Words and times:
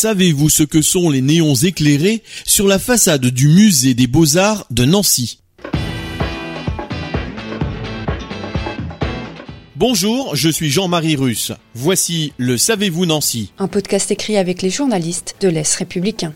Savez-vous 0.00 0.48
ce 0.48 0.62
que 0.62 0.80
sont 0.80 1.10
les 1.10 1.22
néons 1.22 1.56
éclairés 1.56 2.22
sur 2.46 2.68
la 2.68 2.78
façade 2.78 3.26
du 3.26 3.48
musée 3.48 3.94
des 3.94 4.06
beaux-arts 4.06 4.64
de 4.70 4.84
Nancy? 4.84 5.40
Bonjour, 9.74 10.36
je 10.36 10.48
suis 10.50 10.70
Jean-Marie 10.70 11.16
Russe. 11.16 11.50
Voici 11.74 12.32
le 12.36 12.56
Savez-vous 12.56 13.06
Nancy? 13.06 13.50
Un 13.58 13.66
podcast 13.66 14.12
écrit 14.12 14.36
avec 14.36 14.62
les 14.62 14.70
journalistes 14.70 15.34
de 15.40 15.48
l'Est 15.48 15.74
républicain. 15.74 16.32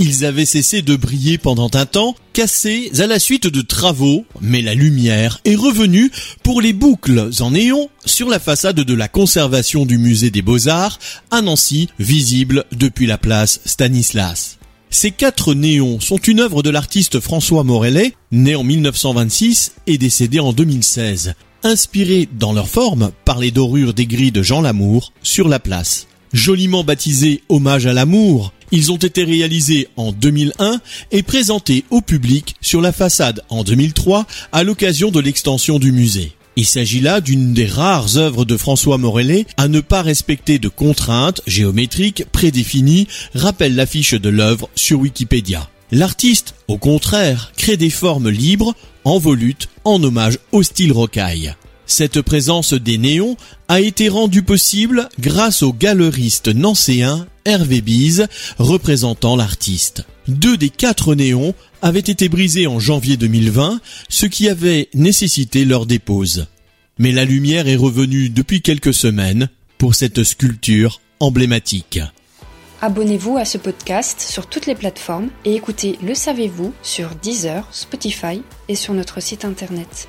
Ils 0.00 0.24
avaient 0.24 0.46
cessé 0.46 0.80
de 0.80 0.94
briller 0.94 1.38
pendant 1.38 1.70
un 1.74 1.84
temps, 1.84 2.14
cassés 2.32 2.92
à 3.00 3.08
la 3.08 3.18
suite 3.18 3.48
de 3.48 3.62
travaux, 3.62 4.24
mais 4.40 4.62
la 4.62 4.74
lumière 4.74 5.40
est 5.44 5.56
revenue 5.56 6.12
pour 6.44 6.60
les 6.60 6.72
boucles 6.72 7.30
en 7.40 7.50
néon 7.50 7.90
sur 8.04 8.28
la 8.28 8.38
façade 8.38 8.76
de 8.76 8.94
la 8.94 9.08
conservation 9.08 9.86
du 9.86 9.98
musée 9.98 10.30
des 10.30 10.40
beaux-arts 10.40 11.00
à 11.32 11.42
Nancy, 11.42 11.88
visible 11.98 12.64
depuis 12.70 13.06
la 13.06 13.18
place 13.18 13.60
Stanislas. 13.64 14.58
Ces 14.90 15.10
quatre 15.10 15.52
néons 15.52 15.98
sont 15.98 16.16
une 16.16 16.40
œuvre 16.40 16.62
de 16.62 16.70
l'artiste 16.70 17.18
François 17.18 17.64
Morellet, 17.64 18.14
né 18.30 18.54
en 18.54 18.62
1926 18.62 19.72
et 19.88 19.98
décédé 19.98 20.38
en 20.38 20.52
2016, 20.52 21.34
inspirés 21.64 22.28
dans 22.38 22.52
leur 22.52 22.68
forme 22.68 23.10
par 23.24 23.40
les 23.40 23.50
dorures 23.50 23.94
des 23.94 24.06
grilles 24.06 24.32
de 24.32 24.42
Jean 24.42 24.60
Lamour 24.60 25.12
sur 25.24 25.48
la 25.48 25.58
place. 25.58 26.06
Joliment 26.32 26.84
baptisés 26.84 27.42
Hommage 27.48 27.86
à 27.86 27.92
l'amour, 27.92 28.52
ils 28.70 28.92
ont 28.92 28.96
été 28.96 29.24
réalisés 29.24 29.88
en 29.96 30.12
2001 30.12 30.80
et 31.10 31.22
présentés 31.22 31.84
au 31.90 32.00
public 32.00 32.54
sur 32.60 32.80
la 32.80 32.92
façade 32.92 33.42
en 33.48 33.64
2003 33.64 34.26
à 34.52 34.62
l'occasion 34.62 35.10
de 35.10 35.20
l'extension 35.20 35.78
du 35.78 35.90
musée. 35.90 36.32
Il 36.56 36.66
s'agit 36.66 37.00
là 37.00 37.20
d'une 37.20 37.54
des 37.54 37.66
rares 37.66 38.16
œuvres 38.16 38.44
de 38.44 38.56
François 38.56 38.98
Morellet 38.98 39.46
à 39.56 39.68
ne 39.68 39.80
pas 39.80 40.02
respecter 40.02 40.58
de 40.58 40.68
contraintes 40.68 41.40
géométriques 41.46 42.24
prédéfinies, 42.30 43.06
rappelle 43.34 43.76
l'affiche 43.76 44.14
de 44.14 44.28
l'œuvre 44.28 44.68
sur 44.74 44.98
Wikipédia. 45.00 45.70
L'artiste, 45.92 46.54
au 46.66 46.76
contraire, 46.76 47.52
crée 47.56 47.76
des 47.76 47.90
formes 47.90 48.28
libres, 48.28 48.74
en 49.04 49.18
volute, 49.18 49.68
en 49.84 50.02
hommage 50.02 50.38
au 50.52 50.62
style 50.62 50.92
rocaille. 50.92 51.54
Cette 51.90 52.20
présence 52.20 52.74
des 52.74 52.98
néons 52.98 53.38
a 53.66 53.80
été 53.80 54.10
rendue 54.10 54.42
possible 54.42 55.08
grâce 55.18 55.62
au 55.62 55.72
galeriste 55.72 56.48
nancéen 56.48 57.26
Hervé 57.46 57.80
Bise, 57.80 58.28
représentant 58.58 59.36
l'artiste. 59.36 60.04
Deux 60.28 60.58
des 60.58 60.68
quatre 60.68 61.14
néons 61.14 61.54
avaient 61.80 61.98
été 61.98 62.28
brisés 62.28 62.66
en 62.66 62.78
janvier 62.78 63.16
2020, 63.16 63.80
ce 64.10 64.26
qui 64.26 64.50
avait 64.50 64.90
nécessité 64.92 65.64
leur 65.64 65.86
dépose. 65.86 66.46
Mais 66.98 67.10
la 67.10 67.24
lumière 67.24 67.68
est 67.68 67.76
revenue 67.76 68.28
depuis 68.28 68.60
quelques 68.60 68.94
semaines 68.94 69.48
pour 69.78 69.94
cette 69.94 70.24
sculpture 70.24 71.00
emblématique. 71.20 72.00
Abonnez-vous 72.82 73.38
à 73.38 73.46
ce 73.46 73.56
podcast 73.56 74.20
sur 74.20 74.46
toutes 74.46 74.66
les 74.66 74.74
plateformes 74.74 75.30
et 75.46 75.54
écoutez 75.54 75.98
Le 76.02 76.14
Savez-vous 76.14 76.74
sur 76.82 77.14
Deezer, 77.14 77.66
Spotify 77.72 78.42
et 78.68 78.74
sur 78.74 78.92
notre 78.92 79.20
site 79.20 79.46
internet. 79.46 80.08